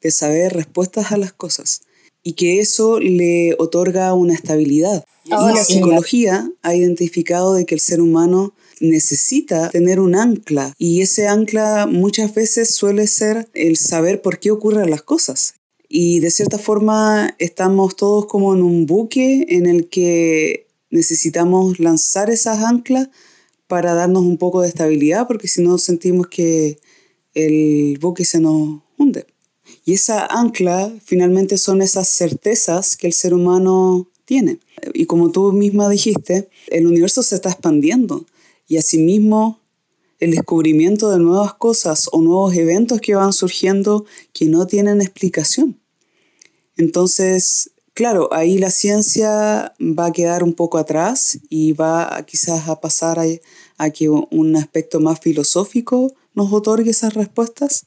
[0.00, 1.82] de saber respuestas a las cosas
[2.24, 5.04] y que eso le otorga una estabilidad.
[5.26, 11.02] y la psicología ha identificado de que el ser humano necesita tener un ancla y
[11.02, 15.54] ese ancla muchas veces suele ser el saber por qué ocurren las cosas.
[15.88, 22.30] Y de cierta forma estamos todos como en un buque en el que necesitamos lanzar
[22.30, 23.08] esas anclas
[23.66, 26.78] para darnos un poco de estabilidad porque si no sentimos que
[27.34, 29.26] el buque se nos hunde.
[29.84, 34.58] Y esa ancla finalmente son esas certezas que el ser humano tiene.
[34.94, 38.24] Y como tú misma dijiste, el universo se está expandiendo
[38.66, 39.60] y asimismo
[40.20, 45.78] el descubrimiento de nuevas cosas o nuevos eventos que van surgiendo que no tienen explicación.
[46.76, 52.80] Entonces, claro, ahí la ciencia va a quedar un poco atrás y va quizás a
[52.80, 53.24] pasar a,
[53.76, 57.86] a que un aspecto más filosófico nos otorgue esas respuestas.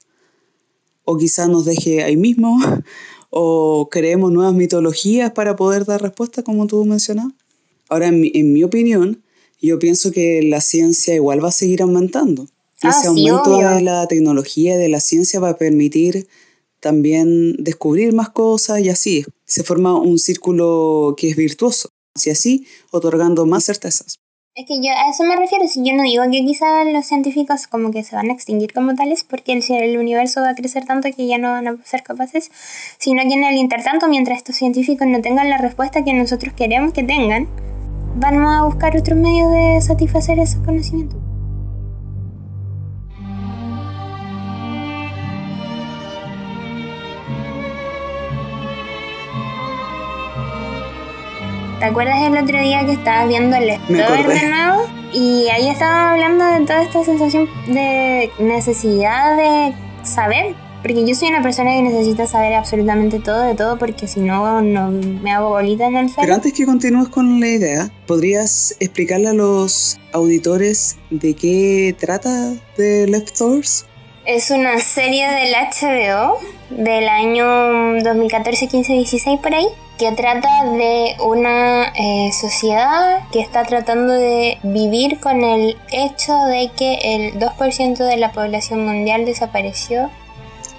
[1.04, 2.58] O quizás nos deje ahí mismo.
[3.30, 7.34] O creemos nuevas mitologías para poder dar respuestas, como tú mencionabas.
[7.90, 9.22] Ahora, en mi, en mi opinión,
[9.62, 12.48] yo pienso que la ciencia igual va a seguir aumentando.
[12.82, 13.70] Ah, Ese sí, aumento obvio.
[13.70, 16.30] de la tecnología y de la ciencia va a permitir
[16.80, 19.26] también descubrir más cosas y así.
[19.46, 21.90] Se forma un círculo que es virtuoso.
[22.24, 24.20] Y así, otorgando más certezas.
[24.58, 27.68] Es que yo a eso me refiero, si yo no digo que quizás los científicos
[27.68, 30.84] como que se van a extinguir como tales porque el, el universo va a crecer
[30.84, 32.50] tanto que ya no van a ser capaces,
[32.98, 36.92] sino que en el intertanto, mientras estos científicos no tengan la respuesta que nosotros queremos
[36.92, 37.48] que tengan,
[38.16, 41.27] van a buscar otros medios de satisfacer ese conocimiento.
[51.80, 54.34] ¿Te acuerdas el otro día que estabas viendo el acordé.
[54.34, 54.82] de nuevo?
[55.14, 60.56] Y ahí estaba hablando de toda esta sensación de necesidad de saber.
[60.82, 64.62] Porque yo soy una persona que necesita saber absolutamente todo de todo porque si no,
[64.62, 66.36] no me hago bolita en el Pero cerebro.
[66.36, 73.06] antes que continúes con la idea, ¿podrías explicarle a los auditores de qué trata The
[73.08, 73.86] Leftovers?
[74.26, 81.16] Es una serie del HBO del año 2014, 15, 16 por ahí, que trata de
[81.20, 87.98] una eh, sociedad que está tratando de vivir con el hecho de que el 2%
[87.98, 90.12] de la población mundial desapareció,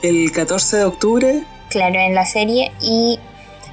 [0.03, 3.19] El 14 de octubre, claro, en la serie y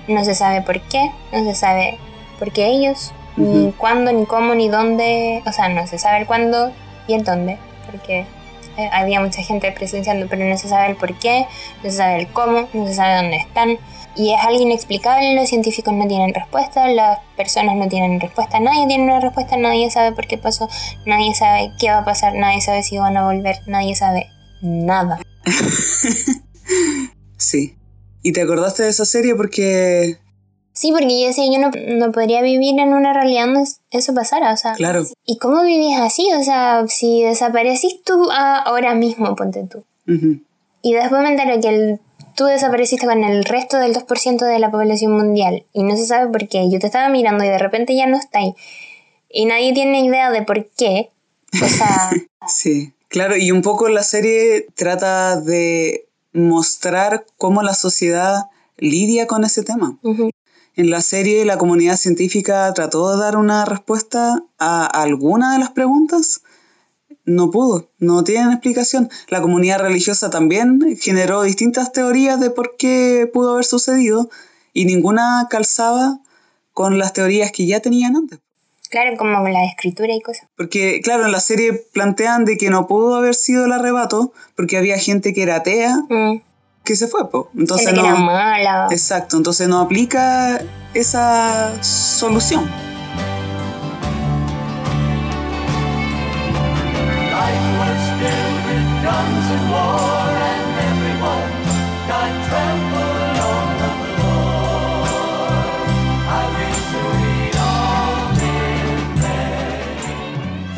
[0.07, 1.99] no se sabe por qué, no se sabe
[2.39, 6.25] por qué ellos, ni cuándo, ni cómo, ni dónde, o sea, no se sabe el
[6.25, 6.71] cuándo
[7.07, 7.59] y el dónde,
[7.91, 8.25] porque
[8.77, 11.45] eh, había mucha gente presenciando, pero no se sabe el por qué,
[11.83, 13.77] no se sabe el cómo, no se sabe dónde están.
[14.17, 18.87] Y es algo inexplicable, los científicos no tienen respuesta, las personas no tienen respuesta, nadie
[18.87, 20.69] tiene una respuesta, nadie sabe por qué pasó,
[21.05, 24.27] nadie sabe qué va a pasar, nadie sabe si van a volver, nadie sabe
[24.61, 25.19] nada.
[27.37, 27.75] sí.
[28.23, 30.17] ¿Y te acordaste de esa serie porque...
[30.73, 34.51] Sí, porque yo decía, yo no, no podría vivir en una realidad donde eso pasara,
[34.51, 34.73] o sea...
[34.73, 35.05] Claro.
[35.25, 36.27] ¿Y cómo vivís así?
[36.33, 39.83] O sea, si desaparecís tú ah, ahora mismo, ponte tú.
[40.07, 40.41] Ujú.
[40.81, 41.99] Y después me entero que el-
[42.35, 46.31] tú desapareciste con el resto del 2% de la población mundial y no se sabe
[46.31, 46.69] por qué.
[46.69, 48.53] Yo te estaba mirando y de repente ya no está ahí.
[49.29, 51.11] Y nadie tiene idea de por qué.
[51.61, 52.11] O sea,
[52.47, 58.45] Sí, claro, y un poco la serie trata de mostrar cómo la sociedad
[58.77, 59.97] lidia con ese tema.
[60.75, 65.71] En la serie la comunidad científica trató de dar una respuesta a alguna de las
[65.71, 66.41] preguntas.
[67.25, 69.09] No pudo, no tienen explicación.
[69.29, 74.29] La comunidad religiosa también generó distintas teorías de por qué pudo haber sucedido
[74.73, 76.19] y ninguna calzaba
[76.73, 78.39] con las teorías que ya tenían antes.
[78.91, 80.47] claro, como la escritura y cosas.
[80.55, 84.77] Porque, claro, en la serie plantean de que no pudo haber sido el arrebato porque
[84.77, 86.41] había gente que era atea Mm.
[86.83, 87.49] que se fue, po.
[87.57, 88.13] Entonces Gente que no.
[88.13, 88.87] era mala.
[88.91, 90.61] Exacto, entonces no aplica
[90.93, 92.69] esa solución.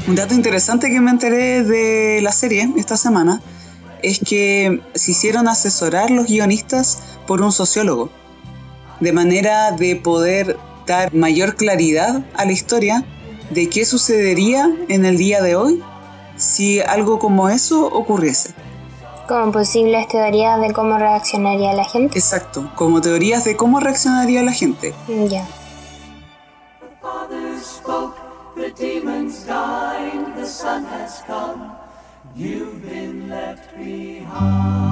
[0.07, 3.41] Un dato interesante que me enteré de la serie esta semana
[4.01, 8.09] es que se hicieron asesorar los guionistas por un sociólogo,
[9.01, 13.03] de manera de poder dar mayor claridad a la historia
[13.49, 15.83] de qué sucedería en el día de hoy
[16.37, 18.53] si algo como eso ocurriese.
[19.27, 22.17] Como posibles teorías de cómo reaccionaría la gente.
[22.17, 24.93] Exacto, como teorías de cómo reaccionaría la gente.
[25.27, 25.45] Ya.
[28.57, 31.75] The demons died, the sun has come.
[32.35, 34.87] You've been left behind.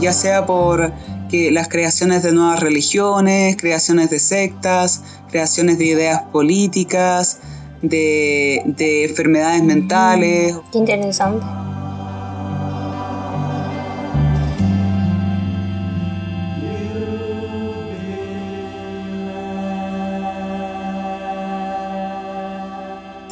[0.00, 0.92] ya sea por
[1.30, 7.38] que las creaciones de nuevas religiones, creaciones de sectas, creaciones de ideas políticas,
[7.80, 10.56] de, de enfermedades mentales.
[10.72, 11.63] Qué interesante.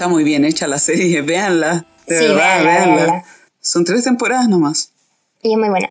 [0.02, 1.86] Está muy bien hecha la serie, véanla.
[2.08, 2.96] De Sí, verdad, véanla, véanla.
[2.96, 3.24] véanla.
[3.60, 4.90] Son tres temporadas nomás.
[5.42, 5.88] Y es muy buena.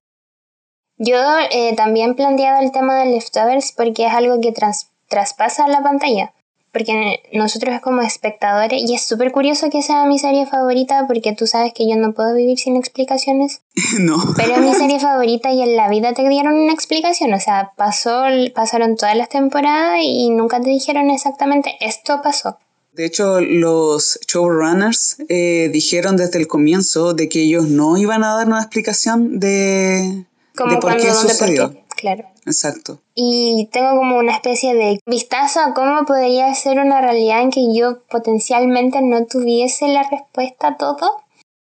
[0.97, 1.15] Yo
[1.49, 6.33] eh, también planteaba el tema de leftovers porque es algo que tras- traspasa la pantalla.
[6.73, 11.45] porque nosotros como espectadores, y es súper curioso que sea mi serie favorita, porque tú
[11.47, 13.61] sabes que yo no puedo vivir sin explicaciones,
[13.99, 14.17] no.
[14.37, 17.71] pero es mi serie favorita y en la vida te dieron una explicación, o sea,
[17.77, 18.23] pasó,
[18.55, 22.57] pasaron todas las temporadas y nunca te dijeron exactamente esto pasó.
[22.93, 28.35] De hecho, los showrunners eh, dijeron desde el comienzo de que ellos no iban a
[28.35, 30.25] dar una explicación de,
[30.57, 31.71] Como de por cuando, qué por sucedió.
[31.71, 31.81] qué.
[31.95, 32.25] Claro.
[32.45, 32.99] Exacto.
[33.13, 37.61] Y tengo como una especie de vistazo a cómo podría ser una realidad en que
[37.73, 41.23] yo potencialmente no tuviese la respuesta a todo.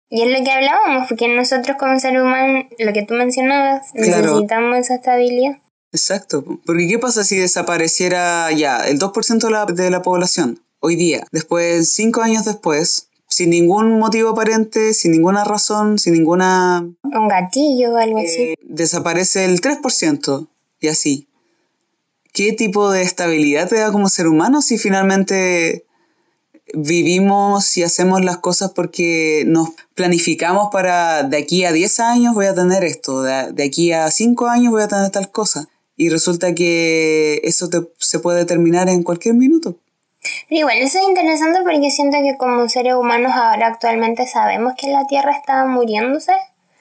[0.09, 4.21] Y es lo que hablábamos, porque nosotros como ser humano, lo que tú mencionabas, Claro.
[4.21, 5.57] necesitamos esa estabilidad.
[5.93, 6.43] Exacto.
[6.65, 11.25] Porque ¿qué pasa si desapareciera ya el 2% de la, de la población hoy día?
[11.31, 16.87] Después, cinco años después, sin ningún motivo aparente, sin ninguna razón, sin ninguna...
[17.03, 18.41] Un gatillo o algo así.
[18.41, 20.47] eh, desaparece el 3%
[20.79, 21.27] y así.
[22.33, 25.85] ¿Qué tipo de estabilidad te da como ser humano si finalmente
[26.73, 32.45] vivimos y hacemos las cosas porque nos planificamos para de aquí a 10 años voy
[32.45, 35.67] a tener esto, de, de aquí a 5 años voy a tener tal cosa?
[35.95, 39.77] Y resulta que eso te- se puede terminar en cualquier minuto.
[40.49, 44.87] Pero igual, eso es interesante porque siento que como seres humanos ahora actualmente sabemos que
[44.91, 46.33] la Tierra está muriéndose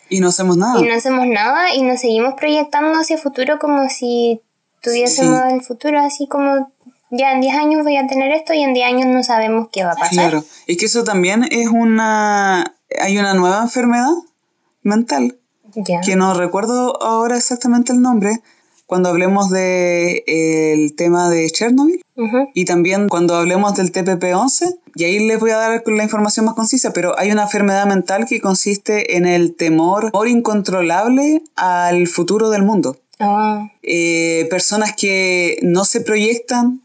[0.09, 0.80] Y no hacemos nada.
[0.80, 4.41] y no hacemos nada y nos seguimos proyectando hacia el futuro como si
[4.82, 6.72] tuviésemos el futuro así como
[7.11, 9.84] ya en 10 años voy a tener esto y en 10 años no sabemos qué
[9.84, 10.11] va a pasar.
[10.11, 12.74] Claro, es que eso también es una...
[13.01, 14.11] Hay una nueva enfermedad
[14.82, 15.39] mental
[15.74, 16.01] Ya.
[16.01, 18.41] que no recuerdo ahora exactamente el nombre,
[18.87, 22.01] cuando hablemos del el tema de Chernobyl
[22.55, 26.55] Y también cuando hablemos del TPP-11, y ahí les voy a dar la información más
[26.55, 32.51] concisa, pero hay una enfermedad mental que consiste en el temor, temor incontrolable al futuro
[32.51, 32.97] del mundo.
[33.19, 36.83] Ah, Eh, personas que no se proyectan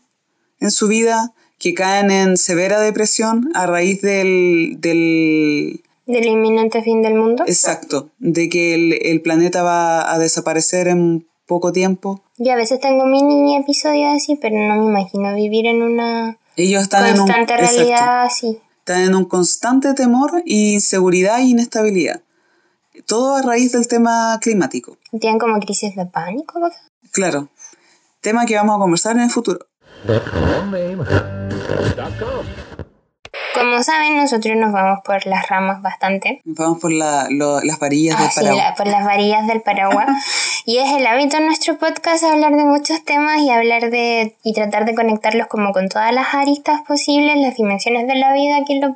[0.60, 7.02] en su vida, que caen en severa depresión a raíz del, del, del inminente fin
[7.02, 7.44] del mundo.
[7.48, 12.24] Exacto, de que el, el planeta va a desaparecer en poco tiempo.
[12.38, 16.84] Yo a veces tengo mini episodios así, pero no me imagino vivir en una Ellos
[16.84, 18.62] están en, un, constante exacto, realidad así.
[18.80, 22.22] están en un constante temor, inseguridad e inestabilidad.
[23.06, 24.98] Todo a raíz del tema climático.
[25.20, 26.58] Tienen como crisis de pánico.
[27.12, 27.50] Claro,
[28.22, 29.68] tema que vamos a conversar en el futuro.
[33.54, 36.42] Como saben, nosotros nos vamos por las ramas bastante.
[36.46, 38.66] Vamos por la- lo- las varillas del Así, paraguas.
[38.70, 40.08] la- por las varillas del paraguas.
[40.66, 44.54] y es el hábito en nuestro podcast hablar de muchos temas y hablar de y
[44.54, 48.80] tratar de conectarlos como con todas las aristas posibles, las dimensiones de la vida que
[48.80, 48.96] lo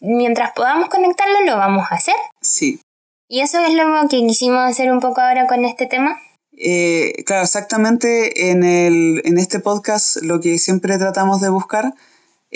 [0.00, 2.14] mientras podamos conectarlo lo vamos a hacer.
[2.40, 2.80] Sí.
[3.28, 6.16] Y eso es lo que quisimos hacer un poco ahora con este tema.
[6.56, 11.92] Eh, claro, exactamente en, el, en este podcast lo que siempre tratamos de buscar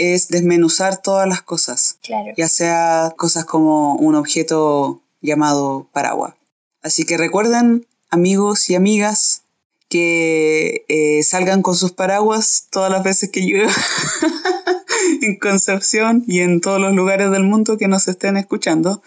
[0.01, 1.98] es desmenuzar todas las cosas.
[2.03, 2.32] Claro.
[2.36, 6.34] ya sea cosas como un objeto llamado paraguas.
[6.82, 9.42] Así que recuerden, amigos y amigas,
[9.90, 13.72] que eh, salgan con sus paraguas todas las veces que llueva
[15.22, 19.03] en Concepción y en todos los lugares del mundo que nos estén escuchando.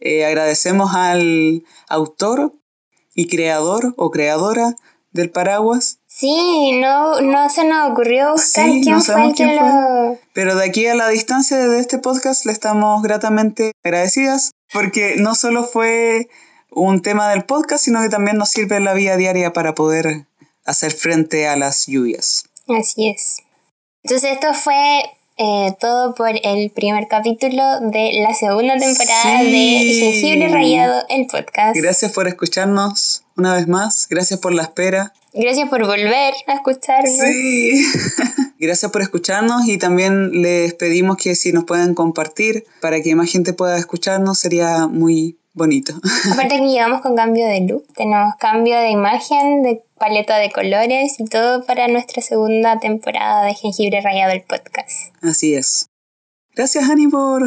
[0.00, 2.52] Eh, agradecemos al autor
[3.14, 4.76] y creador o creadora
[5.12, 9.56] del paraguas Sí, no, no se nos ocurrió buscar Sí, quién no fue que quién
[9.56, 10.18] lo...
[10.34, 15.34] Pero de aquí a la distancia de este podcast le estamos gratamente agradecidas porque no
[15.34, 16.28] solo fue
[16.70, 20.26] un tema del podcast, sino que también nos sirve en la vida diaria para poder
[20.66, 22.44] hacer frente a las lluvias.
[22.68, 23.38] Así es.
[24.04, 29.50] Entonces esto fue eh, todo por el primer capítulo de la segunda temporada Sí.
[29.50, 31.74] de Jengibre Rayado, el podcast.
[31.74, 35.12] Gracias por escucharnos una vez más, gracias por la espera.
[35.34, 37.14] Gracias por volver a escucharnos.
[37.14, 37.86] Sí.
[38.58, 43.28] Gracias por escucharnos y también les pedimos que si nos pueden compartir para que más
[43.32, 45.94] gente pueda escucharnos sería muy bonito.
[46.32, 51.18] Aparte que llegamos con cambio de look, tenemos cambio de imagen, de paleta de colores
[51.18, 55.14] y todo para nuestra segunda temporada de Jengibre Rayado, el podcast.
[55.22, 55.86] Así es.
[56.54, 57.42] Gracias, Ani, por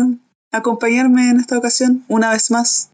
[0.51, 2.89] acompañarme en esta ocasión una vez más.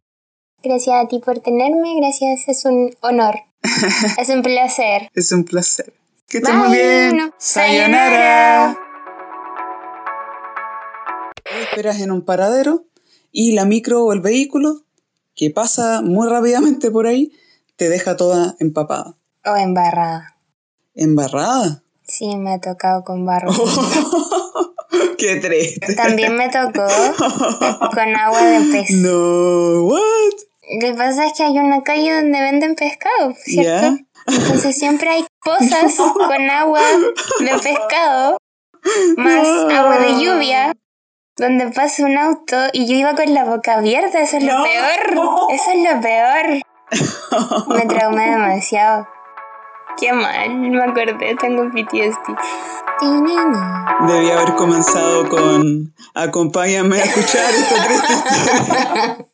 [0.63, 3.35] Gracias a ti por tenerme, gracias, es un honor.
[4.19, 5.09] es un placer.
[5.15, 5.93] Es un placer.
[6.27, 7.17] Que estés muy bien.
[7.17, 7.33] No.
[7.37, 8.77] Sayonara.
[11.61, 12.85] Esperas en un paradero
[13.31, 14.83] y la micro o el vehículo
[15.35, 17.31] que pasa muy rápidamente por ahí
[17.75, 19.17] te deja toda empapada.
[19.45, 20.37] O embarrada.
[20.93, 21.83] ¿Embarrada?
[22.03, 23.51] Sí, me ha tocado con barro.
[25.17, 25.95] ¡Qué triste!
[25.95, 26.87] También me tocó
[27.93, 28.91] con agua de pez.
[28.91, 30.50] No, what?
[30.71, 33.97] Lo que pasa es que hay una calle donde venden pescado, ¿cierto?
[34.27, 36.81] Entonces siempre hay pozas con agua
[37.39, 38.37] de pescado
[39.17, 40.73] más agua de lluvia,
[41.37, 45.49] donde pasa un auto y yo iba con la boca abierta, eso es lo peor,
[45.51, 46.61] eso es lo peor.
[47.75, 49.07] Me traumé demasiado.
[49.97, 52.35] Qué mal, me acordé, tengo PTSD.
[54.07, 59.25] Debía haber comenzado con Acompáñame a escuchar esta triste historia.